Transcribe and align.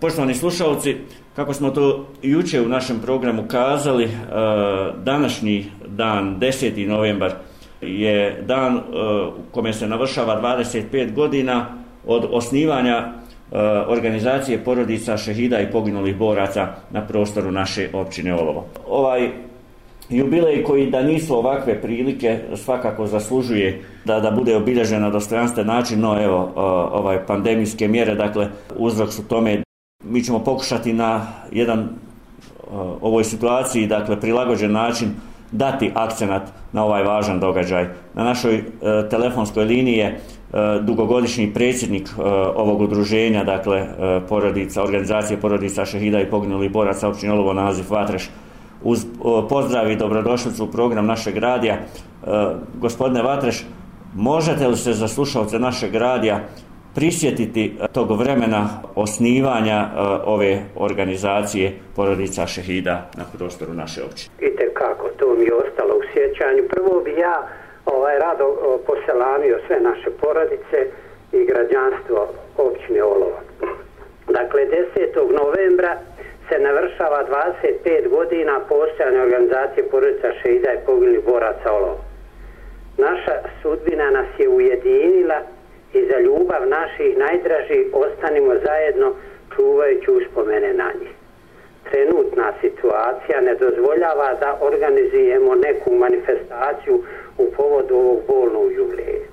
Poštovani 0.00 0.34
slušalci, 0.34 0.96
kako 1.36 1.54
smo 1.54 1.70
to 1.70 2.06
juče 2.22 2.60
u 2.60 2.68
našem 2.68 3.00
programu 3.00 3.44
kazali, 3.48 4.04
e, 4.04 4.10
današnji 5.04 5.66
dan, 5.88 6.36
10. 6.40 6.86
novembar, 6.86 7.32
je 7.80 8.42
dan 8.46 8.76
e, 8.76 8.80
u 9.26 9.52
kome 9.52 9.72
se 9.72 9.88
navršava 9.88 10.40
25 10.42 11.14
godina 11.14 11.66
od 12.06 12.28
osnivanja 12.30 12.96
e, 12.96 13.12
organizacije 13.88 14.64
porodica 14.64 15.16
šehida 15.16 15.60
i 15.60 15.70
poginulih 15.70 16.16
boraca 16.16 16.68
na 16.90 17.06
prostoru 17.06 17.50
naše 17.50 17.88
općine 17.92 18.34
Olovo. 18.34 18.66
Ovaj 18.88 19.30
jubilej 20.10 20.64
koji 20.64 20.90
da 20.90 21.02
nisu 21.02 21.36
ovakve 21.36 21.80
prilike 21.82 22.38
svakako 22.56 23.06
zaslužuje 23.06 23.82
da 24.04 24.20
da 24.20 24.30
bude 24.30 24.56
obilježen 24.56 25.02
na 25.02 25.10
dostojanstven 25.10 25.66
način, 25.66 26.00
no 26.00 26.24
evo 26.24 26.52
ovaj 26.92 27.26
pandemijske 27.26 27.88
mjere, 27.88 28.14
dakle 28.14 28.48
uzrok 28.76 29.12
su 29.12 29.28
tome 29.28 29.62
mi 30.04 30.24
ćemo 30.24 30.38
pokušati 30.38 30.92
na 30.92 31.26
jedan 31.52 31.80
e, 31.80 31.86
ovoj 33.00 33.24
situaciji, 33.24 33.86
dakle 33.86 34.20
prilagođen 34.20 34.72
način 34.72 35.08
dati 35.52 35.90
akcenat 35.94 36.42
na 36.72 36.84
ovaj 36.84 37.02
važan 37.02 37.40
događaj. 37.40 37.88
Na 38.14 38.24
našoj 38.24 38.54
e, 38.54 38.64
telefonskoj 39.10 39.64
liniji 39.64 39.96
je 39.96 40.06
e, 40.06 40.18
dugogodišnji 40.80 41.54
predsjednik 41.54 42.08
e, 42.08 42.22
ovog 42.56 42.80
udruženja, 42.80 43.44
dakle 43.44 43.78
e, 43.78 43.86
porodica, 44.28 44.82
organizacije 44.82 45.40
porodica 45.40 45.84
šehida 45.84 46.20
i 46.20 46.30
poginuli 46.30 46.68
boraca 46.68 47.08
općine 47.08 47.32
Olovo 47.32 47.52
naziv 47.52 47.84
Vatreš. 47.90 48.30
Uz 48.82 49.04
e, 49.04 49.08
pozdrav 49.48 49.90
i 49.90 49.96
dobrodošlicu 49.96 50.64
u 50.64 50.70
program 50.70 51.06
našeg 51.06 51.36
radija. 51.36 51.74
E, 51.74 51.80
gospodine 52.80 53.22
Vatreš, 53.22 53.64
možete 54.14 54.68
li 54.68 54.76
se 54.76 54.92
za 54.92 55.08
slušalce 55.08 55.58
našeg 55.58 55.94
radija 55.94 56.40
prisjetiti 56.94 57.64
eh, 57.64 57.86
tog 57.92 58.18
vremena 58.18 58.68
osnivanja 58.94 59.78
eh, 59.80 59.98
ove 60.24 60.58
organizacije 60.76 61.72
porodica 61.96 62.46
šehida 62.46 63.10
na 63.16 63.24
prostoru 63.38 63.72
naše 63.74 64.02
općine. 64.02 64.34
Ite 64.40 64.74
kako, 64.74 65.08
to 65.08 65.34
mi 65.38 65.44
je 65.44 65.54
ostalo 65.54 65.94
u 65.94 66.02
sjećanju. 66.12 66.62
Prvo 66.70 67.00
bi 67.00 67.10
ja 67.10 67.48
ovaj, 67.86 68.18
rado 68.18 68.44
eh, 68.44 68.86
poselamio 68.86 69.58
sve 69.66 69.80
naše 69.80 70.10
porodice 70.20 70.78
i 71.32 71.44
građanstvo 71.44 72.28
općine 72.56 73.02
Olova. 73.02 73.40
Dakle, 74.38 74.60
10. 74.96 75.32
novembra 75.40 75.98
se 76.48 76.58
navršava 76.58 77.20
25 77.84 78.08
godina 78.08 78.60
postojanja 78.68 79.22
organizacije 79.22 79.88
porodica 79.90 80.28
šehida 80.42 80.72
i 80.72 80.84
pogilni 80.86 81.18
boraca 81.26 81.72
Olova. 81.72 82.02
Naša 82.98 83.34
sudbina 83.62 84.10
nas 84.10 84.26
je 84.38 84.48
ujedinila 84.48 85.38
i 85.92 86.06
za 86.10 86.18
ljubav 86.18 86.68
naših 86.68 87.18
najdražih 87.18 87.86
ostanimo 87.92 88.52
zajedno 88.64 89.14
čuvajući 89.56 90.10
uspomene 90.10 90.72
na 90.72 90.90
njih. 91.00 91.12
Trenutna 91.90 92.52
situacija 92.60 93.40
ne 93.40 93.54
dozvoljava 93.54 94.34
da 94.40 94.58
organizujemo 94.60 95.54
neku 95.54 95.94
manifestaciju 95.94 97.02
u 97.38 97.46
povodu 97.56 97.94
ovog 97.94 98.20
bolnog 98.28 98.72
jubileja. 98.72 99.26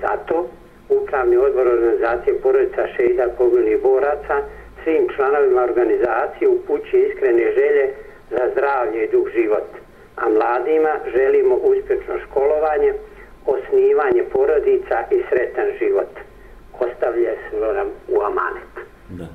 Zato 0.00 0.48
Upravni 0.90 1.36
odbor 1.36 1.68
organizacije 1.68 2.40
porodica 2.42 2.86
šeida 2.96 3.26
pogiblih 3.38 3.82
boraca 3.82 4.36
svim 4.84 5.08
članovima 5.16 5.62
organizacije 5.62 6.48
upućuje 6.48 7.08
iskrene 7.08 7.52
želje 7.52 7.84
za 8.30 8.50
zdravlje 8.52 9.04
i 9.04 9.10
dug 9.10 9.28
život. 9.34 9.68
A 10.16 10.28
mladima 10.28 10.92
želimo 11.14 11.54
uspješno 11.54 12.14
školovanje, 12.24 12.94
osnivanje 13.54 14.24
porodica 14.32 14.96
i 15.10 15.22
sretan 15.28 15.66
život. 15.78 16.12
Ostavlja 16.80 17.32
se 17.50 17.56
nam 17.56 17.88
u 18.08 18.22
amanet. 18.22 18.72
Da. 19.08 19.26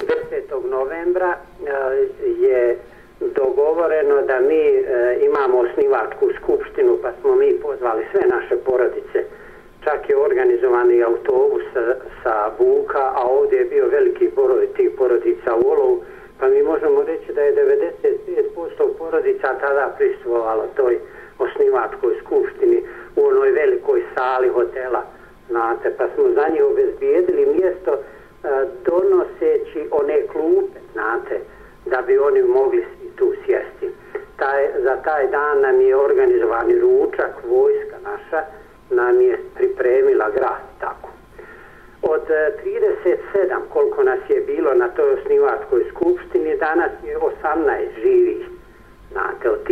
10. 0.00 0.70
novembra 0.70 1.34
e, 1.34 2.08
je 2.46 2.78
dogovoreno 3.20 4.22
da 4.22 4.40
mi 4.40 4.62
e, 4.64 4.84
imamo 5.22 5.58
osnivačku 5.58 6.30
skupštinu 6.38 6.98
pa 7.02 7.10
smo 7.20 7.36
mi 7.36 7.60
pozvali 7.62 8.04
sve 8.12 8.20
naše 8.26 8.56
porodice 8.56 9.24
čak 9.84 10.10
je 10.10 10.16
organizovani 10.16 11.02
autobus 11.02 11.62
sa, 11.72 11.94
sa 12.22 12.50
Buka 12.58 13.12
a 13.14 13.22
ovdje 13.28 13.58
je 13.58 13.64
bio 13.64 13.86
veliki 13.88 14.28
broj 14.36 14.66
tih 14.76 14.90
porodica 14.98 15.54
u 15.54 15.68
Olovu 15.70 16.02
pa 16.38 16.48
mi 16.48 16.62
možemo 16.62 17.02
reći 17.02 17.32
da 17.32 17.40
je 17.42 17.54
95% 17.54 18.98
porodica 18.98 19.58
tada 19.60 19.94
pristovalo 19.98 20.64
toj 20.76 20.98
osnivačkoj 21.40 22.14
skupštini 22.20 22.82
u 23.16 23.26
onoj 23.26 23.50
velikoj 23.50 24.02
sali 24.14 24.48
hotela, 24.48 25.02
znate, 25.48 25.94
pa 25.98 26.04
smo 26.14 26.24
za 26.34 26.48
nje 26.48 26.62
obezbijedili 26.64 27.46
mjesto 27.46 27.92
e, 27.92 27.98
donoseći 28.84 29.88
one 29.90 30.26
klupe, 30.26 30.78
znate, 30.92 31.40
da 31.86 32.02
bi 32.02 32.18
oni 32.18 32.42
mogli 32.42 32.86
tu 33.16 33.32
sjesti. 33.44 33.90
Taj, 34.36 34.68
za 34.82 34.96
taj 34.96 35.26
dan 35.26 35.60
nam 35.60 35.80
je 35.80 35.96
organizovani 35.96 36.80
ručak, 36.80 37.32
vojska 37.48 37.96
naša, 38.02 38.44
nam 38.90 39.20
je 39.20 39.38
pripremila 39.54 40.30
grad, 40.30 40.64
tako. 40.80 41.08
Od 42.02 42.30
e, 42.30 42.52
37 42.64 43.60
koliko 43.72 44.02
nas 44.02 44.20
je 44.28 44.40
bilo 44.40 44.74
na 44.74 44.88
toj 44.88 45.12
osnivačkoj 45.12 45.84
skupštini, 45.90 46.56
danas 46.56 46.92
je 47.04 47.18
18 47.18 48.00
živih 48.02 48.49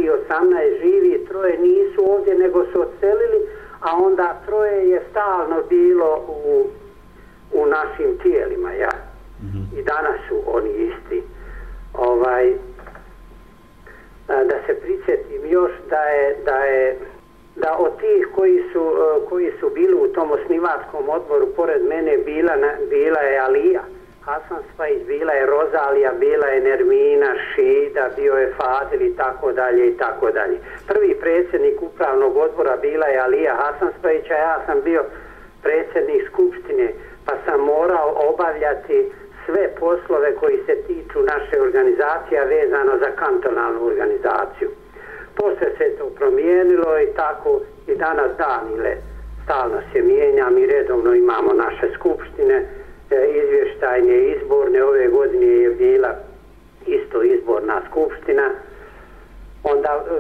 Znate, 0.09 0.13
od 0.13 0.27
ti 0.27 0.33
18 0.35 0.81
živi, 0.83 1.27
troje 1.29 1.59
nisu 1.59 2.13
ovdje, 2.13 2.35
nego 2.39 2.65
su 2.73 2.81
odselili, 2.81 3.47
a 3.81 3.97
onda 3.97 4.41
troje 4.47 4.89
je 4.89 5.03
stalno 5.11 5.63
bilo 5.69 6.25
u, 6.29 6.67
u 7.53 7.67
našim 7.67 8.19
tijelima, 8.23 8.73
ja. 8.73 8.91
Mm 9.43 9.47
-hmm. 9.47 9.79
I 9.79 9.83
danas 9.83 10.21
su 10.29 10.43
oni 10.47 10.71
isti. 10.71 11.23
Ovaj, 11.95 12.53
da 14.29 14.57
se 14.67 14.75
prisjetim 14.81 15.51
još 15.51 15.71
da 15.91 16.01
je, 16.01 16.37
da 16.45 16.57
je 16.57 16.99
da 17.57 17.77
od 17.79 18.01
tih 18.01 18.29
koji 18.35 18.63
su, 18.73 18.93
koji 19.29 19.53
su 19.61 19.71
bili 19.71 19.95
u 19.95 20.13
tom 20.13 20.31
osnivačkom 20.31 21.09
odboru 21.09 21.47
pored 21.57 21.85
mene 21.85 22.19
bila, 22.19 22.53
bila 22.91 23.21
je 23.21 23.39
Alija. 23.39 23.83
Hasan 24.49 24.65
Spajić, 24.75 25.03
bila 25.07 25.33
je 25.33 25.47
Rozalija, 25.47 26.13
bila 26.21 26.47
je 26.47 26.61
Nermina, 26.61 27.35
Šida, 27.49 28.11
bio 28.17 28.35
je 28.35 28.55
Fadil 28.57 29.03
i 29.03 29.17
tako 29.17 29.53
dalje 29.53 29.89
i 29.89 29.97
tako 29.97 30.31
dalje. 30.31 30.59
Prvi 30.87 31.15
predsjednik 31.21 31.83
upravnog 31.83 32.37
odbora 32.37 32.77
bila 32.77 33.07
je 33.07 33.19
Alija 33.19 33.55
Hasan 33.55 33.93
ja 34.29 34.63
sam 34.67 34.81
bio 34.85 35.05
predsjednik 35.63 36.23
skupštine, 36.33 36.93
pa 37.27 37.33
sam 37.45 37.61
morao 37.61 38.09
obavljati 38.31 39.13
sve 39.47 39.69
poslove 39.81 40.35
koji 40.35 40.59
se 40.67 40.75
tiču 40.87 41.19
naše 41.23 41.61
organizacije 41.61 42.45
vezano 42.45 42.93
za 42.99 43.11
kantonalnu 43.17 43.87
organizaciju. 43.87 44.71
Posle 45.37 45.69
se 45.79 45.97
to 45.99 46.07
promijenilo 46.19 47.01
i 47.01 47.07
tako 47.17 47.61
i 47.87 47.95
danas 47.97 48.31
danile. 48.39 48.93
stalno 49.45 49.81
se 49.93 50.03
mijenja, 50.03 50.51
mi 50.51 50.67
redovno 50.67 51.15
imamo 51.15 51.53
naše 51.53 51.87
skupštine, 51.95 52.67
E, 53.11 53.29
izvještajne 53.31 54.29
izborne 54.29 54.85
ove 54.85 55.09
godine 55.09 55.47
je 55.47 55.71
bila 55.71 56.15
isto 56.87 57.23
izborna 57.23 57.83
skupština 57.91 58.51
onda 59.65 59.89
e, 59.89 60.15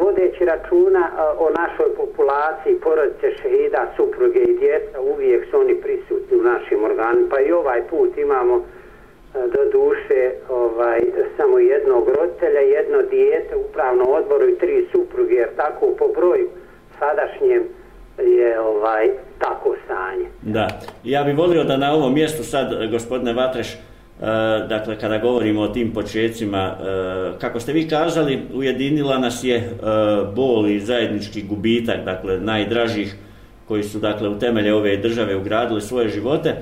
vodeći 0.00 0.44
računa 0.44 1.10
e, 1.10 1.22
o 1.38 1.50
našoj 1.50 1.94
populaciji 1.96 2.80
porodice 2.80 3.30
šehida, 3.42 3.92
supruge 3.96 4.40
i 4.40 4.58
djeca 4.58 5.00
uvijek 5.00 5.50
su 5.50 5.60
oni 5.60 5.74
prisutni 5.74 6.38
u 6.38 6.42
našim 6.42 6.84
organima 6.84 7.28
pa 7.30 7.40
i 7.40 7.52
ovaj 7.52 7.82
put 7.90 8.18
imamo 8.18 8.56
e, 8.56 8.62
do 9.48 9.64
duše 9.72 10.30
ovaj, 10.48 11.00
samo 11.36 11.58
jednog 11.58 12.08
roditelja, 12.08 12.60
jedno 12.60 13.02
dijete 13.02 13.56
u 13.56 13.72
pravnom 13.72 14.08
odboru 14.10 14.48
i 14.48 14.58
tri 14.58 14.88
supruge 14.92 15.34
jer 15.34 15.48
tako 15.56 15.86
po 15.98 16.08
broju 16.08 16.48
sadašnjem 16.98 17.62
je 18.18 18.60
ovaj. 18.60 19.10
Da, 20.42 20.68
ja 21.04 21.24
bih 21.24 21.36
volio 21.36 21.64
da 21.64 21.76
na 21.76 21.92
ovom 21.92 22.14
mjestu 22.14 22.44
sad, 22.44 22.72
eh, 22.72 22.86
gospodine 22.86 23.32
Vatreš, 23.32 23.66
e, 23.72 23.76
dakle, 24.68 24.98
kada 24.98 25.18
govorimo 25.18 25.60
o 25.60 25.68
tim 25.68 25.92
početcima, 25.92 26.58
e, 26.58 26.86
eh, 26.86 27.32
kako 27.40 27.60
ste 27.60 27.72
vi 27.72 27.88
kazali, 27.88 28.42
ujedinila 28.54 29.18
nas 29.18 29.44
je 29.44 29.56
e, 29.56 29.70
bol 30.34 30.66
i 30.68 30.80
zajednički 30.80 31.42
gubitak, 31.42 32.04
dakle, 32.04 32.40
najdražih 32.40 33.16
koji 33.68 33.82
su, 33.82 33.98
dakle, 33.98 34.28
u 34.28 34.38
temelje 34.38 34.74
ove 34.74 34.96
države 34.96 35.36
ugradili 35.36 35.80
svoje 35.80 36.08
živote, 36.08 36.54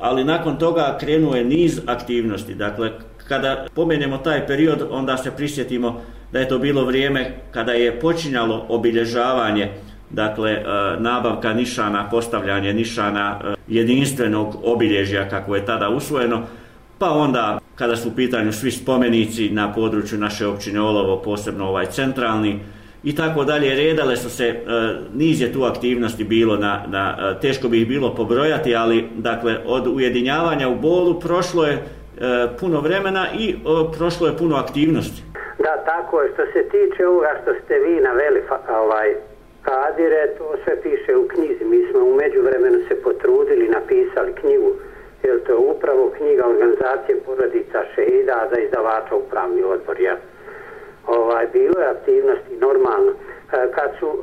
ali 0.00 0.24
nakon 0.24 0.58
toga 0.58 0.96
krenuo 1.00 1.34
je 1.34 1.44
niz 1.44 1.80
aktivnosti, 1.86 2.54
dakle, 2.54 2.90
kada 3.28 3.66
pomenemo 3.74 4.18
taj 4.18 4.46
period, 4.46 4.82
onda 4.90 5.16
se 5.16 5.30
prisjetimo 5.36 6.00
da 6.32 6.38
je 6.38 6.48
to 6.48 6.58
bilo 6.58 6.84
vrijeme 6.84 7.30
kada 7.50 7.72
je 7.72 8.00
počinjalo 8.00 8.66
obilježavanje 8.68 9.68
dakle 10.10 10.50
e, 10.50 10.62
nabavka 10.98 11.52
nišana, 11.52 12.08
postavljanje 12.10 12.72
nišana 12.72 13.40
e, 13.44 13.54
jedinstvenog 13.68 14.56
obilježja 14.64 15.28
kako 15.28 15.56
je 15.56 15.64
tada 15.64 15.88
usvojeno, 15.88 16.42
pa 16.98 17.10
onda 17.10 17.58
kada 17.74 17.96
su 17.96 18.08
u 18.08 18.16
pitanju 18.16 18.52
svi 18.52 18.70
spomenici 18.70 19.50
na 19.50 19.72
području 19.72 20.18
naše 20.18 20.46
općine 20.46 20.80
Olovo, 20.80 21.22
posebno 21.22 21.68
ovaj 21.68 21.86
centralni, 21.86 22.60
i 23.04 23.16
tako 23.16 23.44
dalje. 23.44 23.74
Redale 23.74 24.16
su 24.16 24.30
se, 24.30 24.46
e, 24.46 24.54
niz 25.14 25.40
je 25.40 25.52
tu 25.52 25.64
aktivnosti 25.64 26.24
bilo, 26.24 26.56
na, 26.56 26.82
na, 26.86 27.34
teško 27.40 27.68
bi 27.68 27.80
ih 27.80 27.88
bilo 27.88 28.14
pobrojati, 28.14 28.76
ali 28.76 29.08
dakle 29.16 29.56
od 29.66 29.86
ujedinjavanja 29.86 30.68
u 30.68 30.74
bolu 30.74 31.20
prošlo 31.20 31.66
je 31.66 31.78
puno 32.60 32.80
vremena 32.80 33.26
i 33.38 33.54
prošlo 33.98 34.26
je 34.26 34.36
puno 34.36 34.56
aktivnosti. 34.56 35.22
Da, 35.58 35.84
tako 35.84 36.22
je. 36.22 36.32
Što 36.34 36.42
se 36.52 36.62
tiče 36.68 37.06
ovoga 37.06 37.28
što 37.42 37.50
ste 37.64 37.74
vi 37.78 38.00
naveli, 38.00 38.42
ovaj, 38.82 39.08
Kadire, 39.68 40.34
to 40.38 40.56
sve 40.64 40.76
piše 40.82 41.16
u 41.16 41.28
knjizi. 41.28 41.64
Mi 41.64 41.86
smo 41.90 42.00
u 42.04 42.14
međuvremenu 42.14 42.78
se 42.88 43.02
potrudili, 43.02 43.68
napisali 43.68 44.32
knjigu, 44.40 44.72
jer 45.22 45.42
to 45.42 45.52
je 45.52 45.58
upravo 45.58 46.12
knjiga 46.16 46.46
organizacije 46.46 47.20
porodica 47.26 47.84
Šeida 47.94 48.48
za 48.52 48.60
izdavača 48.60 49.14
upravni 49.14 49.62
odbor. 49.62 50.00
Ja. 50.00 50.16
Ovaj, 51.06 51.46
bilo 51.52 51.80
je 51.80 51.88
aktivnosti 51.88 52.56
normalno. 52.60 53.12
E, 53.12 53.72
kad 53.74 53.90
su, 53.98 54.06
e, 54.06 54.18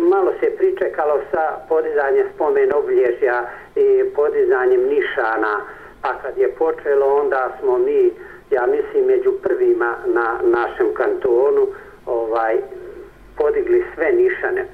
malo 0.00 0.32
se 0.40 0.56
pričekalo 0.56 1.20
sa 1.30 1.44
podizanjem 1.68 2.26
spomen 2.34 2.72
obilježja 2.74 3.50
i 3.76 4.04
podizanjem 4.16 4.82
nišana, 4.82 5.60
pa 6.02 6.14
kad 6.22 6.38
je 6.38 6.48
počelo, 6.48 7.06
onda 7.06 7.56
smo 7.60 7.78
mi, 7.78 8.12
ja 8.50 8.66
mislim, 8.66 9.04
među 9.06 9.32
prvima 9.42 9.96
na 10.06 10.38
našem 10.42 10.94
kantonu, 10.94 11.66
ovaj, 12.06 12.56
podigli 13.38 13.84
sve 13.94 14.12
nišane. 14.12 14.66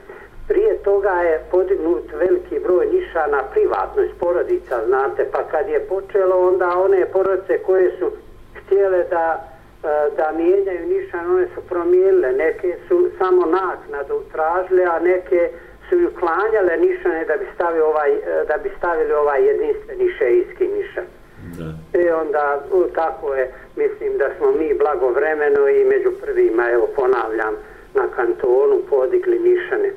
Prije 0.48 0.76
toga 0.76 1.10
je 1.10 1.44
podignut 1.50 2.12
veliki 2.12 2.58
broj 2.58 2.86
nišana 2.86 3.42
privatno 3.52 4.02
iz 4.02 4.10
porodica, 4.20 4.86
znate, 4.86 5.26
pa 5.32 5.42
kad 5.42 5.68
je 5.68 5.80
počelo 5.80 6.48
onda 6.48 6.68
one 6.78 7.06
porodice 7.06 7.58
koje 7.58 7.98
su 7.98 8.10
htjele 8.54 9.04
da 9.10 9.26
e, 9.84 10.10
da 10.16 10.32
mijenjaju 10.36 10.86
nišan, 10.86 11.30
one 11.30 11.46
su 11.54 11.60
promijenile, 11.68 12.32
neke 12.32 12.76
su 12.88 13.10
samo 13.18 13.46
naknadu 13.46 14.22
tražile, 14.32 14.84
a 14.84 14.98
neke 14.98 15.50
su 15.88 15.98
ju 15.98 16.10
klanjale 16.20 16.76
nišane 16.76 17.24
da 17.24 17.36
bi 17.36 17.46
stavili 17.54 17.82
ovaj, 17.82 18.12
e, 18.12 18.44
da 18.48 18.56
bi 18.62 18.70
stavili 18.78 19.12
ovaj 19.12 19.46
jedinstveni 19.46 20.12
šejski 20.18 20.68
nišan. 20.68 21.04
Da. 21.58 21.98
I 22.00 22.10
onda 22.10 22.62
tako 22.94 23.34
je, 23.34 23.52
mislim 23.76 24.18
da 24.18 24.28
smo 24.38 24.52
mi 24.52 24.74
blagovremeno 24.74 25.68
i 25.68 25.84
među 25.84 26.10
prvima, 26.20 26.70
evo 26.70 26.88
ponavljam, 26.96 27.54
na 27.94 28.08
kantonu 28.16 28.78
podigli 28.90 29.38
nišane. 29.38 29.90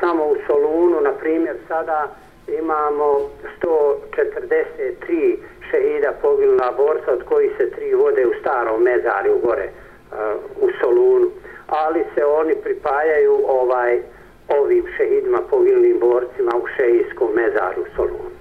Samo 0.00 0.24
u 0.24 0.36
Solunu, 0.46 1.00
na 1.00 1.12
primjer, 1.12 1.56
sada 1.68 2.08
imamo 2.48 3.20
143 3.62 5.36
šehida 5.70 6.12
poginula 6.22 6.72
borca, 6.76 7.12
od 7.12 7.22
koji 7.24 7.50
se 7.58 7.70
tri 7.70 7.94
vode 7.94 8.26
u 8.26 8.32
starom 8.40 8.82
mezarju 8.82 9.38
gore 9.44 9.64
eh, 9.64 10.34
u 10.60 10.68
Solunu. 10.80 11.30
Ali 11.66 12.04
se 12.14 12.24
oni 12.24 12.54
pripajaju 12.62 13.38
ovaj 13.48 14.00
ovim 14.48 14.84
šehidima 14.96 15.38
poginulim 15.50 15.98
borcima 16.00 16.52
u 16.62 16.66
šehijskom 16.76 17.28
mezaru 17.34 17.82
u 17.82 17.94
Solunu. 17.96 18.34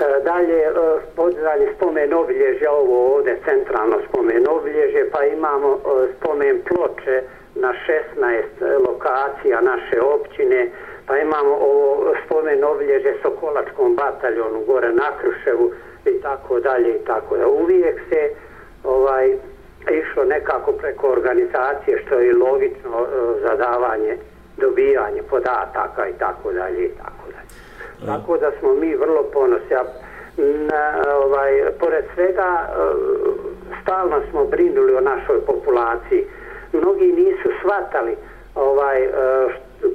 E, 0.00 0.24
dalje, 0.24 0.58
e, 0.58 0.72
podizanje 1.16 1.68
spomen 1.76 2.14
obilježja, 2.14 2.72
ovo 2.72 3.16
ovde 3.16 3.36
centralno 3.44 3.96
spomen 4.08 4.48
obilježje, 4.48 5.10
pa 5.10 5.24
imamo 5.24 5.74
e, 5.74 6.08
spomen 6.16 6.60
ploče, 6.68 7.22
na 7.60 7.72
16 8.16 8.88
lokacija 8.88 9.60
naše 9.60 10.00
općine, 10.00 10.70
pa 11.06 11.18
imamo 11.18 11.54
ovo 11.54 12.14
spomen 12.26 12.64
obilježe 12.64 13.12
Sokolačkom 13.22 13.96
bataljonu 13.96 14.60
gore 14.66 14.92
na 14.92 15.08
Kruševu 15.20 15.72
i 16.04 16.22
tako 16.22 16.60
dalje 16.60 16.96
i 16.96 17.04
tako 17.04 17.36
da 17.36 17.46
uvijek 17.48 18.00
se 18.08 18.30
ovaj 18.84 19.36
išlo 19.90 20.24
nekako 20.24 20.72
preko 20.72 21.08
organizacije 21.08 22.02
što 22.06 22.14
je 22.14 22.34
logično 22.34 23.00
uh, 23.00 23.08
zadavanje 23.42 24.16
dobijanje 24.56 25.22
podataka 25.30 26.08
i 26.08 26.12
tako 26.18 26.52
dalje 26.52 26.84
i 26.84 26.92
tako 27.02 27.24
dalje. 27.32 27.48
Mm. 28.02 28.06
Tako 28.06 28.36
da 28.36 28.50
smo 28.58 28.74
mi 28.74 28.94
vrlo 28.94 29.22
ponosni. 29.22 29.76
Na, 30.70 31.14
ovaj, 31.16 31.62
pored 31.80 32.04
svega 32.14 32.68
stalno 33.82 34.20
smo 34.30 34.44
brinuli 34.44 34.94
o 34.94 35.00
našoj 35.00 35.40
populaciji 35.46 36.26
mnogi 36.80 37.12
nisu 37.12 37.48
shvatali 37.60 38.16
ovaj, 38.54 39.02
e, 39.02 39.10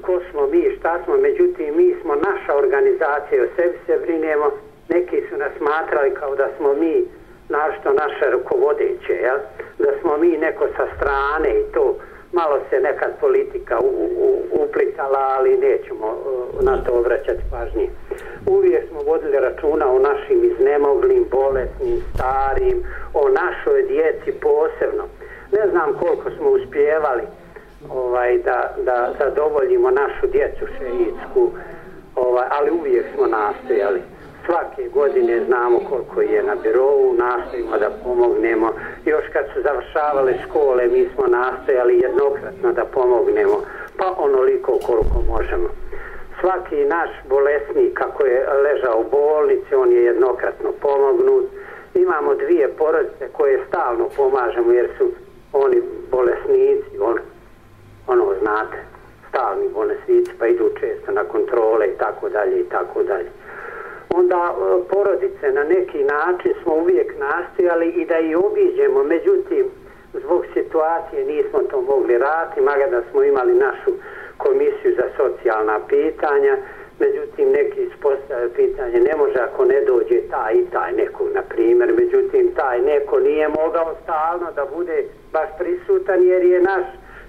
ko 0.02 0.20
smo 0.32 0.48
mi, 0.48 0.76
šta 0.80 1.00
smo, 1.04 1.18
međutim 1.18 1.78
mi 1.78 1.96
smo 2.02 2.16
naša 2.16 2.56
organizacija, 2.56 3.44
o 3.44 3.48
sebi 3.56 3.78
se 3.86 3.98
brinemo, 4.06 4.52
neki 4.90 5.22
su 5.30 5.38
nas 5.38 5.52
smatrali 5.58 6.14
kao 6.14 6.36
da 6.36 6.48
smo 6.58 6.74
mi 6.74 7.06
našto 7.50 7.94
naše 7.94 8.26
rukovodeće, 8.32 9.14
ja? 9.24 9.38
da 9.80 9.92
smo 10.02 10.18
mi 10.18 10.38
neko 10.38 10.68
sa 10.78 10.86
strane 10.96 11.50
i 11.60 11.64
to 11.74 11.96
malo 12.32 12.60
se 12.70 12.80
nekad 12.80 13.12
politika 13.20 13.80
u, 13.80 14.10
u, 14.18 14.44
uplitala, 14.52 15.20
ali 15.38 15.58
nećemo 15.58 16.08
uh, 16.08 16.64
na 16.64 16.84
to 16.84 16.92
obraćati 16.92 17.44
pažnje. 17.52 17.90
Uvijek 18.48 18.90
smo 18.90 19.02
vodili 19.02 19.38
računa 19.40 19.92
o 19.92 20.00
našim 20.00 20.44
iznemoglim, 20.44 21.26
bolesnim, 21.32 21.98
starim, 22.14 22.84
o 23.14 23.30
našoj 23.30 23.84
djeci 23.84 24.40
posebno 24.40 25.04
ne 25.54 25.68
znam 25.70 25.94
koliko 26.00 26.30
smo 26.38 26.50
uspjevali 26.50 27.24
ovaj, 27.90 28.38
da, 28.38 28.76
da 28.86 29.14
zadovoljimo 29.20 29.92
našu 29.92 30.28
djecu 30.28 30.66
šeitsku, 30.78 31.52
ovaj, 32.16 32.48
ali 32.50 32.72
uvijek 32.72 33.06
smo 33.16 33.28
nastojali. 33.28 34.02
Svake 34.46 34.90
godine 34.94 35.46
znamo 35.46 35.80
koliko 35.90 36.22
je 36.22 36.44
na 36.44 36.56
birovu, 36.64 37.14
nastojimo 37.14 37.78
da 37.78 37.90
pomognemo. 38.04 38.70
Još 39.06 39.24
kad 39.34 39.46
su 39.54 39.62
završavale 39.62 40.34
škole, 40.48 40.88
mi 40.88 41.10
smo 41.16 41.28
nastojali 41.28 42.00
jednokratno 42.00 42.72
da 42.72 42.86
pomognemo, 42.86 43.62
pa 43.98 44.14
onoliko 44.18 44.80
koliko 44.86 45.18
možemo. 45.30 45.70
Svaki 46.40 46.86
naš 46.86 47.10
bolesnik, 47.30 47.94
kako 47.94 48.26
je 48.26 48.48
ležao 48.64 49.00
u 49.00 49.10
bolnici, 49.12 49.76
on 49.76 49.92
je 49.92 50.04
jednokratno 50.04 50.72
pomognut. 50.82 51.46
Imamo 51.94 52.36
dvije 52.36 52.68
porodice 52.68 53.28
koje 53.32 53.66
stalno 53.68 54.10
pomažemo 54.18 54.72
jer 54.72 54.90
su 54.98 55.12
oni 55.54 55.82
bolesnici, 56.12 57.00
on, 57.00 57.20
ono 58.08 58.34
znate, 58.42 58.78
stalni 59.30 59.70
bolesnici 59.74 60.32
pa 60.40 60.48
idu 60.48 60.70
često 60.80 61.12
na 61.12 61.24
kontrole 61.24 61.86
i 61.88 61.98
tako 61.98 62.30
dalje 62.30 62.60
i 62.60 62.70
tako 62.70 63.04
dalje. 63.04 63.30
Onda 64.10 64.56
e, 64.56 64.90
porodice 64.90 65.52
na 65.52 65.64
neki 65.64 66.04
način 66.04 66.54
smo 66.64 66.74
uvijek 66.76 67.14
nastojali 67.20 67.90
i 67.90 68.06
da 68.06 68.20
i 68.20 68.36
obiđemo, 68.36 69.04
međutim, 69.04 69.66
zbog 70.14 70.46
situacije 70.54 71.26
nismo 71.26 71.60
to 71.60 71.82
mogli 71.82 72.18
raditi, 72.18 72.62
maga 72.62 72.88
da 72.92 73.02
smo 73.12 73.24
imali 73.24 73.54
našu 73.54 73.92
komisiju 74.38 74.96
za 74.96 75.08
socijalna 75.18 75.80
pitanja, 75.88 76.58
međutim 77.00 77.52
neki 77.52 77.82
ispostavljaju 77.84 78.50
pitanje 78.56 79.00
ne 79.00 79.16
može 79.18 79.40
ako 79.40 79.66
ne 79.66 79.82
dođe 79.82 80.22
taj 80.30 80.54
i 80.54 80.66
taj 80.72 80.92
neko 80.92 81.24
na 81.34 81.42
primjer 81.42 81.94
međutim 81.94 82.52
taj 82.56 82.82
neko 82.82 83.20
nije 83.20 83.48
mogao 83.48 83.96
stalno 84.04 84.52
da 84.56 84.66
bude 84.76 85.04
baš 85.34 85.50
prisutan 85.58 86.24
jer 86.24 86.44
je 86.44 86.62
naš 86.62 86.86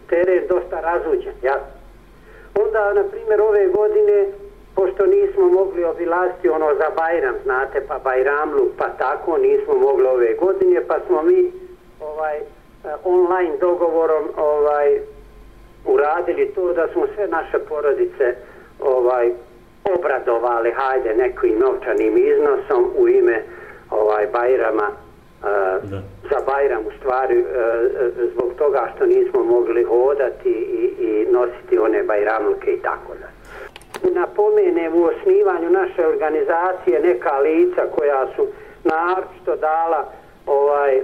teren 0.08 0.42
dosta 0.48 0.80
razuđen 0.80 1.34
ja? 1.42 1.58
onda 2.62 2.92
na 2.92 3.04
primjer 3.04 3.40
ove 3.40 3.68
godine 3.68 4.26
pošto 4.74 5.06
nismo 5.06 5.48
mogli 5.48 5.84
obilaziti 5.84 6.48
ono 6.48 6.74
za 6.74 6.90
Bajram 6.96 7.34
znate 7.44 7.80
pa 7.88 7.98
Bajramlu 7.98 8.68
pa 8.78 8.88
tako 8.88 9.38
nismo 9.38 9.74
mogli 9.74 10.06
ove 10.06 10.34
godine 10.34 10.80
pa 10.88 10.98
smo 11.06 11.22
mi 11.22 11.52
ovaj 12.00 12.36
eh, 12.38 12.44
online 13.04 13.56
dogovorom 13.60 14.24
ovaj 14.36 15.00
uradili 15.84 16.52
to 16.54 16.72
da 16.72 16.88
smo 16.88 17.06
sve 17.14 17.26
naše 17.26 17.58
porodice 17.58 18.34
ovaj 18.80 19.32
obradovali, 19.98 20.72
hajde, 20.72 21.14
nekim 21.14 21.58
novčanim 21.58 22.16
iznosom 22.16 22.90
u 22.96 23.08
ime 23.08 23.42
ovaj 23.90 24.26
Bajrama, 24.32 24.90
uh, 25.44 25.90
za 26.30 26.38
Bajram 26.46 26.86
u 26.86 26.90
stvari, 26.98 27.38
uh, 27.40 27.46
zbog 28.32 28.52
toga 28.58 28.88
što 28.96 29.06
nismo 29.06 29.42
mogli 29.44 29.82
hodati 29.82 30.50
i, 30.50 31.04
i 31.04 31.26
nositi 31.32 31.78
one 31.78 32.02
Bajramluke 32.02 32.72
i 32.72 32.80
tako 32.80 33.12
da. 33.20 33.28
Napomenem 34.10 34.94
u 34.94 35.04
osnivanju 35.04 35.70
naše 35.70 36.06
organizacije 36.06 37.00
neka 37.00 37.38
lica 37.38 37.82
koja 37.96 38.26
su 38.36 38.46
naročito 38.84 39.56
dala 39.56 40.10
ovaj, 40.46 40.96
e, 40.96 41.02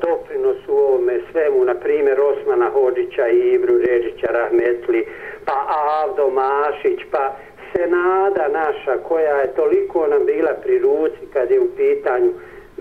doprinos 0.00 0.56
u 0.68 0.72
ovome 0.72 1.20
svemu, 1.32 1.64
na 1.64 1.74
primjer 1.74 2.20
Osmana 2.20 2.70
Hođića 2.70 3.28
i 3.28 3.38
Ibru 3.38 3.78
Ređića 3.78 4.26
Rahmetli, 4.26 5.06
pa 5.44 5.52
Avdo 6.02 6.30
Mašić, 6.30 7.00
pa 7.10 7.36
senada 7.72 8.48
naša 8.48 8.98
koja 9.08 9.36
je 9.36 9.54
toliko 9.54 10.06
nam 10.06 10.26
bila 10.26 10.52
pri 10.62 10.78
ruci 10.78 11.26
kad 11.32 11.50
je 11.50 11.60
u 11.60 11.68
pitanju 11.76 12.32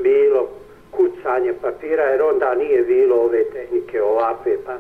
bilo 0.03 0.47
kucanje 0.91 1.53
papira 1.61 2.03
jer 2.03 2.21
onda 2.21 2.55
nije 2.55 2.83
bilo 2.83 3.15
ove 3.15 3.43
tehnike 3.43 4.01
ovakve 4.01 4.57
pa 4.65 4.73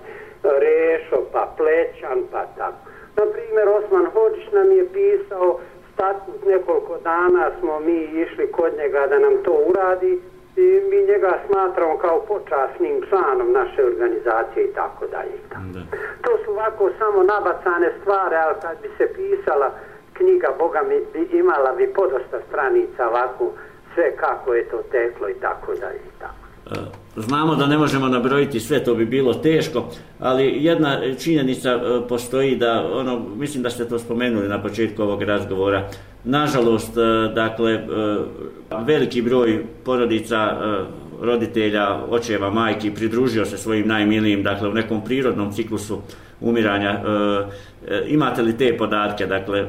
rešo 0.43 1.17
pa 1.31 1.53
plećan 1.57 2.19
pa 2.31 2.45
tako. 2.57 2.77
Na 3.17 3.23
primjer 3.33 3.67
Osman 3.69 4.05
Hođić 4.05 4.51
nam 4.51 4.71
je 4.71 4.85
pisao 4.93 5.59
statut 5.93 6.45
nekoliko 6.45 6.97
dana 7.03 7.51
smo 7.59 7.79
mi 7.79 7.97
išli 8.03 8.51
kod 8.51 8.71
njega 8.77 9.07
da 9.07 9.19
nam 9.19 9.33
to 9.43 9.51
uradi 9.67 10.19
i 10.55 10.81
mi 10.89 10.97
njega 11.11 11.39
smatramo 11.47 11.97
kao 11.97 12.21
počasnim 12.21 13.01
članom 13.09 13.51
naše 13.51 13.85
organizacije 13.85 14.65
i 14.65 14.73
tako 14.73 15.07
dalje. 15.07 15.37
To 16.21 16.37
su 16.45 16.51
ovako 16.51 16.89
samo 16.99 17.23
nabacane 17.23 17.91
stvari, 18.01 18.35
ali 18.35 18.55
kad 18.61 18.77
bi 18.81 18.89
se 18.97 19.13
pisala 19.13 19.71
knjiga 20.13 20.49
Boga 20.59 20.81
mi 20.89 20.99
bi 21.13 21.37
imala 21.37 21.71
bi 21.71 21.87
podosta 21.87 22.39
stranica 22.49 23.09
ovako 23.09 23.51
sve 23.93 24.15
kako 24.15 24.53
je 24.53 24.69
to 24.69 24.77
teklo 24.91 25.29
i 25.29 25.33
tako 25.33 25.73
dalje 25.73 25.99
i 25.99 26.19
tako. 26.19 26.41
E, 26.71 26.75
znamo 27.15 27.55
da 27.55 27.67
ne 27.67 27.77
možemo 27.77 28.07
nabrojiti 28.07 28.59
sve, 28.59 28.83
to 28.83 28.95
bi 28.95 29.05
bilo 29.05 29.33
teško, 29.33 29.89
ali 30.19 30.63
jedna 30.63 30.99
činjenica 31.19 31.69
e, 31.69 32.07
postoji 32.09 32.55
da, 32.55 32.89
ono, 32.93 33.19
mislim 33.35 33.63
da 33.63 33.69
ste 33.69 33.87
to 33.87 33.99
spomenuli 33.99 34.47
na 34.47 34.61
početku 34.61 35.03
ovog 35.03 35.21
razgovora, 35.23 35.89
nažalost, 36.23 36.97
e, 36.97 37.33
dakle, 37.33 37.79
veliki 38.85 39.21
broj 39.21 39.65
porodica, 39.85 40.57
roditelja, 41.21 41.99
očeva, 42.09 42.49
majki 42.49 42.91
pridružio 42.91 43.45
se 43.45 43.57
svojim 43.57 43.87
najmilijim, 43.87 44.43
dakle, 44.43 44.69
u 44.69 44.73
nekom 44.73 45.03
prirodnom 45.05 45.53
ciklusu 45.53 46.01
umiranja. 46.41 46.99
Imate 48.07 48.41
li 48.41 48.57
te 48.57 48.77
podatke, 48.77 49.25
dakle, 49.25 49.67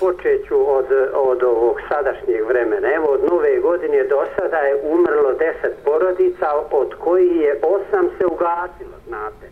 počeću 0.00 0.56
od, 0.76 0.86
od 1.14 1.42
ovog 1.42 1.76
sadašnjeg 1.88 2.44
vremena. 2.46 2.94
Evo, 2.94 3.06
od 3.06 3.24
nove 3.30 3.58
godine 3.58 4.04
do 4.04 4.24
sada 4.36 4.58
je 4.58 4.80
umrlo 4.82 5.32
deset 5.32 5.74
porodica, 5.84 6.46
od 6.70 6.94
kojih 6.94 7.36
je 7.40 7.60
osam 7.62 8.06
se 8.18 8.26
ugasilo, 8.26 8.96
znate. 9.06 9.46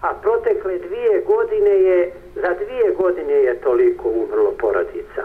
A 0.00 0.14
protekle 0.22 0.78
dvije 0.78 1.22
godine 1.26 1.70
je, 1.70 2.12
za 2.34 2.54
dvije 2.64 2.94
godine 2.98 3.34
je 3.34 3.60
toliko 3.60 4.08
umrlo 4.08 4.52
porodica. 4.58 5.22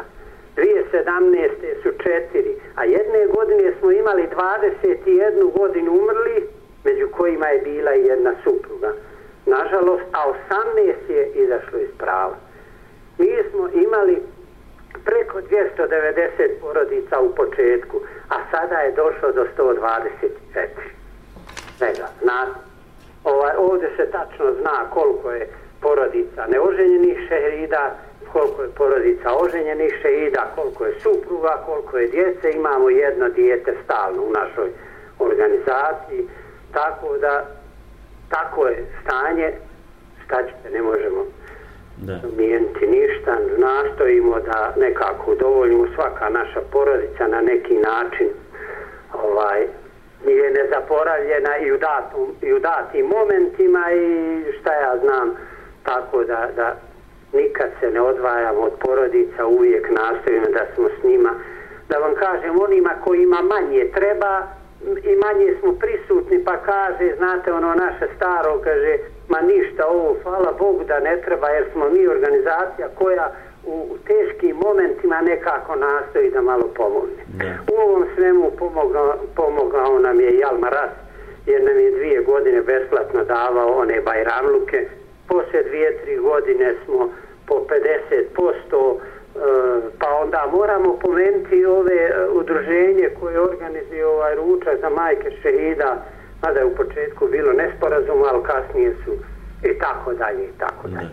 2017. 0.55 1.49
su 1.83 1.89
četiri, 2.03 2.55
a 2.75 2.83
jedne 2.85 3.27
godine 3.27 3.73
smo 3.79 3.91
imali 3.91 4.27
21 4.63 5.57
godinu 5.57 5.91
umrli, 5.91 6.47
među 6.83 7.07
kojima 7.11 7.47
je 7.47 7.61
bila 7.61 7.95
i 7.95 8.05
jedna 8.05 8.33
supruga. 8.43 8.93
Nažalost, 9.45 10.03
a 10.11 10.31
18 11.09 11.11
je 11.11 11.31
izašlo 11.35 11.79
iz 11.79 11.89
prava. 11.97 12.35
Mi 13.17 13.27
smo 13.51 13.69
imali 13.73 14.21
preko 15.05 15.41
290 15.41 16.59
porodica 16.61 17.19
u 17.19 17.35
početku, 17.35 17.97
a 18.29 18.35
sada 18.51 18.75
je 18.75 18.91
došlo 18.91 19.31
do 19.31 19.45
124. 19.57 20.67
Svega, 21.77 22.07
na, 22.21 22.47
ovaj, 23.23 23.55
ovdje 23.57 23.89
se 23.97 24.11
tačno 24.11 24.45
zna 24.61 24.89
koliko 24.89 25.31
je 25.31 25.49
porodica 25.81 26.47
neoženjenih 26.47 27.17
šehida, 27.27 27.95
koliko 28.33 28.61
je 28.61 28.69
porodica 28.69 29.29
oženjenih 29.35 29.93
šehida, 30.01 30.51
koliko 30.55 30.85
je 30.85 30.99
supruga, 30.99 31.63
koliko 31.65 31.97
je 31.97 32.07
djece, 32.07 32.51
imamo 32.51 32.89
jedno 32.89 33.29
dijete 33.29 33.73
stalno 33.83 34.21
u 34.23 34.31
našoj 34.31 34.69
organizaciji, 35.19 36.27
tako 36.73 37.17
da 37.17 37.45
tako 38.29 38.67
je 38.67 38.85
stanje, 39.03 39.51
šta 40.25 40.43
ćete, 40.43 40.69
ne 40.73 40.81
možemo 40.81 41.25
da. 41.97 42.19
mijeniti 42.37 42.87
ništa, 42.87 43.37
nastojimo 43.57 44.39
da 44.39 44.73
nekako 44.77 45.31
udovoljimo 45.31 45.87
svaka 45.95 46.29
naša 46.29 46.61
porodica 46.71 47.27
na 47.27 47.41
neki 47.41 47.73
način 47.73 48.27
ovaj, 49.13 49.61
je 50.25 50.51
nezaporavljena 50.51 51.57
i 51.57 51.71
u, 51.71 51.77
datum, 51.77 52.27
i 52.41 52.53
u 52.53 52.59
datim 52.59 53.05
momentima 53.05 53.91
i 53.91 54.43
šta 54.59 54.73
ja 54.73 54.97
znam, 55.03 55.35
tako 55.83 56.23
da, 56.23 56.49
da 56.55 56.75
nikad 57.33 57.69
se 57.79 57.91
ne 57.91 58.01
odvajamo 58.01 58.61
od 58.61 58.73
porodica, 58.79 59.45
uvijek 59.45 59.89
nastojimo 59.91 60.45
da 60.53 60.65
smo 60.75 60.89
s 60.99 61.03
njima. 61.03 61.29
Da 61.89 61.97
vam 61.97 62.15
kažem, 62.15 62.61
onima 62.61 62.89
kojima 63.03 63.41
manje 63.41 63.91
treba 63.93 64.47
i 65.03 65.15
manje 65.15 65.55
smo 65.59 65.73
prisutni, 65.73 66.43
pa 66.43 66.57
kaže, 66.57 67.15
znate, 67.17 67.53
ono 67.53 67.75
naše 67.75 68.07
staro, 68.15 68.59
kaže, 68.63 68.97
ma 69.29 69.41
ništa 69.41 69.87
ovo, 69.87 70.15
hvala 70.23 70.51
Bogu 70.59 70.83
da 70.83 70.99
ne 70.99 71.21
treba 71.21 71.49
jer 71.49 71.65
smo 71.71 71.89
mi 71.89 72.07
organizacija 72.07 72.87
koja 72.95 73.31
u 73.65 73.97
teškim 74.07 74.55
momentima 74.55 75.21
nekako 75.21 75.75
nastoji 75.75 76.31
da 76.31 76.41
malo 76.41 76.67
pomogne. 76.75 77.23
Da. 77.27 77.73
U 77.73 77.81
ovom 77.81 78.05
svemu 78.15 78.51
pomogao, 78.59 79.15
pomogao 79.35 79.99
nam 79.99 80.19
je 80.19 80.37
Jalma 80.37 80.69
Ras 80.69 80.91
jer 81.45 81.63
nam 81.63 81.79
je 81.79 81.91
dvije 81.91 82.21
godine 82.21 82.61
besplatno 82.61 83.23
davao 83.23 83.67
one 83.67 84.01
bajramluke. 84.01 84.87
Poslije 85.27 85.63
dvije, 85.63 85.97
tri 85.97 86.17
godine 86.17 86.75
smo 86.85 87.09
po 87.47 87.55
50% 88.73 88.95
e, 88.95 89.39
pa 89.99 90.07
onda 90.23 90.49
moramo 90.53 90.99
pomenuti 91.01 91.65
ove 91.65 91.95
e, 91.95 92.27
udruženje 92.29 93.09
koje 93.19 93.39
organizuje 93.39 94.05
ovaj 94.05 94.35
ručak 94.35 94.79
za 94.81 94.89
majke 94.89 95.31
šehida 95.41 96.05
mada 96.43 96.59
je 96.59 96.65
u 96.65 96.75
početku 96.75 97.27
bilo 97.27 97.51
nesporazum, 97.53 98.23
ali 98.29 98.43
kasnije 98.43 98.95
su 99.05 99.11
i 99.63 99.79
tako 99.79 100.13
dalje 100.13 100.43
i 100.43 100.57
tako 100.59 100.87
dalje. 100.87 101.09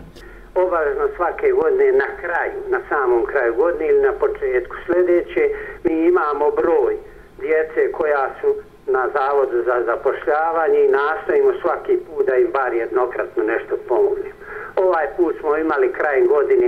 Obavezno 0.55 1.07
svake 1.15 1.51
godine 1.51 1.91
na 1.91 2.09
kraju, 2.21 2.59
na 2.69 2.79
samom 2.89 3.25
kraju 3.25 3.55
godine 3.55 3.89
ili 3.89 4.01
na 4.01 4.11
početku 4.11 4.75
sljedeće, 4.85 5.49
mi 5.83 5.93
imamo 6.07 6.51
broj 6.51 6.97
djece 7.39 7.91
koja 7.91 8.29
su 8.41 8.55
na 8.87 9.09
zavodu 9.13 9.63
za 9.65 9.83
zapošljavanje 9.85 10.79
i 10.85 10.91
nastojimo 10.91 11.53
svaki 11.61 11.97
put 11.97 12.25
da 12.25 12.35
im 12.35 12.51
bar 12.51 12.73
jednokratno 12.73 13.43
nešto 13.43 13.77
pomognemo. 13.87 14.35
Ovaj 14.75 15.07
put 15.17 15.35
smo 15.39 15.57
imali 15.57 15.93
kraj 15.93 16.21
godine 16.21 16.67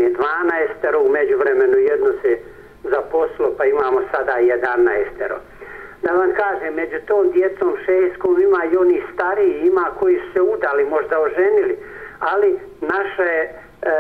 12, 0.84 1.06
u 1.06 1.10
međuvremenu 1.10 1.78
jedno 1.78 2.12
se 2.22 2.38
zaposlo 2.84 3.48
pa 3.58 3.66
imamo 3.66 4.02
sada 4.12 4.34
11 4.40 5.55
da 6.06 6.12
vam 6.14 6.32
kažem, 6.44 6.74
među 6.74 6.98
tom 7.08 7.32
djecom 7.32 7.74
šejskom 7.86 8.42
ima 8.42 8.62
i 8.72 8.78
oni 8.78 9.02
stariji, 9.14 9.68
ima 9.68 9.86
koji 10.00 10.16
su 10.16 10.34
se 10.34 10.42
udali, 10.42 10.84
možda 10.86 11.20
oženili, 11.20 11.76
ali 12.20 12.60
naše, 12.82 13.32
e, 13.42 13.94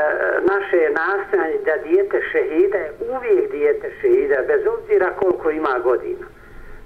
naše 0.51 0.77
je 0.77 0.89
nastojanje 0.89 1.59
da 1.65 1.83
dijete 1.87 2.21
šehida 2.31 2.77
je 2.77 2.93
uvijek 3.15 3.51
dijete 3.51 3.91
šehida, 4.01 4.35
bez 4.47 4.61
obzira 4.75 5.09
koliko 5.19 5.49
ima 5.49 5.79
godina. 5.83 6.25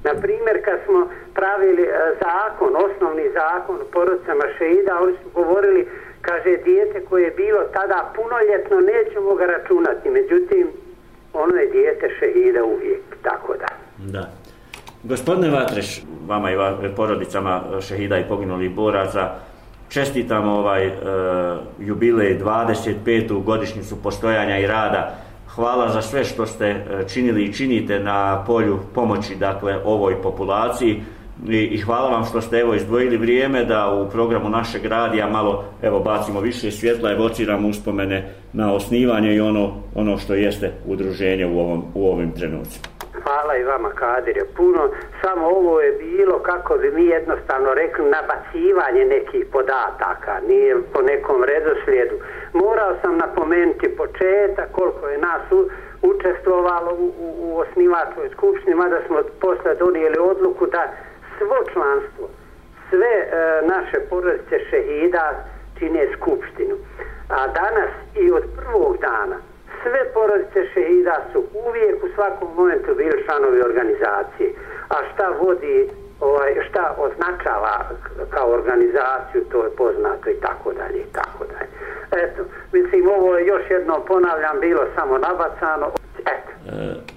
Na 0.03 0.13
primjer, 0.21 0.65
kad 0.65 0.79
smo 0.85 1.09
pravili 1.33 1.83
e, 1.83 1.91
zakon, 2.23 2.71
osnovni 2.85 3.29
zakon 3.33 3.75
o 3.75 3.91
porodcama 3.93 4.45
šehida, 4.57 4.99
oni 5.01 5.13
su 5.23 5.29
govorili, 5.33 5.87
kaže, 6.21 6.57
dijete 6.57 7.05
koje 7.09 7.23
je 7.23 7.31
bilo 7.31 7.59
tada 7.73 8.13
punoljetno, 8.15 8.79
nećemo 8.79 9.35
ga 9.35 9.45
računati, 9.45 10.09
međutim, 10.09 10.67
ono 11.33 11.55
je 11.55 11.67
dijete 11.67 12.09
šehida 12.19 12.63
uvijek, 12.63 13.01
tako 13.23 13.53
da. 13.57 13.67
Da. 13.97 14.38
Gospodine 15.03 15.49
Vatreš, 15.49 16.01
vama 16.27 16.51
i 16.51 16.55
porodicama 16.95 17.61
e, 17.77 17.81
šehida 17.81 18.17
i 18.17 18.27
poginulih 18.27 18.71
boraca, 18.71 19.29
čestitamo 19.89 20.51
ovaj 20.51 20.87
e, 20.87 20.91
jubilej 21.79 22.39
25. 22.39 23.43
godišnjicu 23.43 23.95
postojanja 24.03 24.57
i 24.57 24.67
rada. 24.67 25.15
Hvala 25.47 25.89
za 25.89 26.01
sve 26.01 26.25
što 26.25 26.45
ste 26.45 26.65
e, 26.65 26.83
činili 27.07 27.43
i 27.43 27.53
činite 27.53 27.99
na 27.99 28.43
polju 28.47 28.79
pomoći 28.95 29.35
dakle 29.35 29.77
ovoj 29.85 30.21
populaciji 30.21 31.01
i, 31.47 31.57
i 31.57 31.77
hvala 31.77 32.09
vam 32.09 32.25
što 32.25 32.41
ste 32.41 32.57
evo 32.57 32.73
izdvojili 32.73 33.17
vrijeme 33.17 33.65
da 33.65 33.93
u 33.93 34.09
programu 34.09 34.49
našeg 34.49 34.85
radija 34.85 35.29
malo 35.29 35.63
evo 35.81 35.99
bacimo 35.99 36.41
više 36.41 36.71
svjetla 36.71 37.11
evociramo 37.11 37.67
uspomene 37.67 38.33
na 38.53 38.73
osnivanje 38.73 39.35
i 39.35 39.41
ono 39.41 39.71
ono 39.95 40.17
što 40.17 40.33
jeste 40.33 40.71
udruženje 40.85 41.45
u 41.45 41.59
ovom 41.59 41.83
u 41.93 42.11
ovim 42.11 42.31
trenucima. 42.31 42.98
Hvala 43.29 43.55
i 43.57 43.63
vama, 43.63 43.89
Kadir. 43.89 44.45
Puno, 44.57 44.89
samo 45.21 45.47
ovo 45.47 45.81
je 45.81 45.91
bilo, 45.91 46.39
kako 46.39 46.77
bi 46.77 46.91
mi 46.91 47.05
jednostavno 47.05 47.73
rekli, 47.73 48.05
nabacivanje 48.05 49.05
nekih 49.05 49.45
podataka, 49.51 50.33
nije 50.47 50.77
po 50.93 51.01
nekom 51.01 51.43
redoslijedu. 51.43 52.15
Morao 52.53 52.95
sam 53.01 53.17
napomenuti 53.17 53.97
početak, 53.97 54.71
koliko 54.71 55.07
je 55.07 55.17
nas 55.17 55.51
u, 55.51 55.69
učestvovalo 56.01 56.91
u, 56.93 57.05
u, 57.05 57.35
u 57.39 57.57
osnivačkoj 57.57 58.29
skupštini, 58.29 58.75
mada 58.75 58.99
smo 59.07 59.17
posle 59.41 59.75
donijeli 59.75 60.17
odluku 60.19 60.65
da 60.65 60.83
svo 61.37 61.57
članstvo, 61.73 62.29
sve 62.89 63.13
e, 63.17 63.27
naše 63.67 63.99
porodice 64.09 64.59
šehida 64.69 65.45
čine 65.79 66.07
skupštinu. 66.17 66.75
A 67.29 67.47
danas 67.47 67.91
i 68.15 68.31
od 68.31 68.43
prvog 68.57 68.97
dana, 68.97 69.35
sve 69.83 70.13
porodice 70.13 70.59
šehida 70.73 71.15
su 71.31 71.43
uvijek 71.67 72.03
u 72.03 72.07
svakom 72.15 72.47
momentu 72.55 72.95
bili 72.95 73.23
članovi 73.25 73.61
organizacije. 73.61 74.49
A 74.89 74.95
šta 75.13 75.25
vodi, 75.41 75.89
ovaj, 76.19 76.51
šta 76.69 76.95
označava 76.97 77.89
kao 78.29 78.51
organizaciju, 78.51 79.41
to 79.51 79.63
je 79.63 79.69
poznato 79.77 80.29
i 80.29 80.39
tako 80.41 80.73
dalje 80.73 80.99
i 80.99 81.11
tako 81.13 81.45
dalje. 81.53 81.69
Eto, 82.23 82.41
mislim, 82.73 83.07
ovo 83.07 83.37
je 83.37 83.45
još 83.45 83.63
jedno 83.69 83.99
ponavljam, 84.07 84.59
bilo 84.59 84.81
samo 84.95 85.17
nabacano. 85.17 85.87
Eto. 86.19 86.51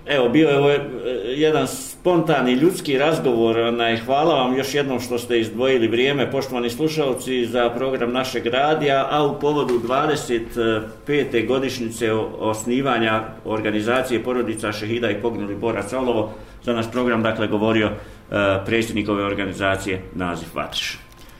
E, 0.06 0.14
evo, 0.16 0.28
bio 0.28 0.48
je 0.48 0.76
e, 0.76 0.80
jedan 1.24 1.66
spontani 2.02 2.52
ljudski 2.52 2.98
razgovor. 2.98 3.58
Onaj, 3.58 3.96
hvala 3.96 4.34
vam 4.34 4.56
još 4.56 4.74
jednom 4.74 5.00
što 5.00 5.18
ste 5.18 5.40
izdvojili 5.40 5.88
vrijeme, 5.88 6.30
poštovani 6.30 6.70
slušalci, 6.70 7.46
za 7.46 7.70
program 7.70 8.12
našeg 8.12 8.46
radija, 8.46 9.08
a 9.10 9.26
u 9.26 9.40
povodu 9.40 9.80
25. 9.88 11.46
godišnjice 11.46 12.12
osnivanja 12.38 13.22
organizacije 13.44 14.24
porodica 14.24 14.72
Šehida 14.72 15.10
i 15.10 15.20
Pognuli 15.22 15.54
Borac 15.54 15.92
Olovo, 15.92 16.32
za 16.62 16.72
naš 16.72 16.90
program, 16.92 17.22
dakle, 17.22 17.46
govorio 17.46 17.86
eh, 17.86 18.34
predsjednik 18.66 19.08
ove 19.08 19.24
organizacije 19.24 20.02
Nazif 20.14 20.54
Vatriš. 20.54 20.98